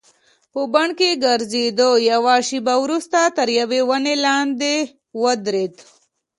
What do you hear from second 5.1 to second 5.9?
ودریدو.